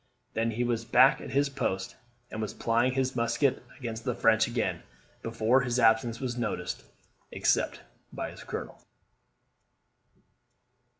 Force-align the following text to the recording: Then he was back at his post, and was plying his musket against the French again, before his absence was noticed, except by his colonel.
Then 0.33 0.49
he 0.49 0.63
was 0.63 0.83
back 0.83 1.21
at 1.21 1.29
his 1.29 1.47
post, 1.47 1.95
and 2.31 2.41
was 2.41 2.55
plying 2.55 2.93
his 2.93 3.15
musket 3.15 3.61
against 3.77 4.03
the 4.03 4.15
French 4.15 4.47
again, 4.47 4.81
before 5.21 5.61
his 5.61 5.77
absence 5.77 6.19
was 6.19 6.39
noticed, 6.39 6.83
except 7.31 7.81
by 8.11 8.31
his 8.31 8.43
colonel. 8.43 8.81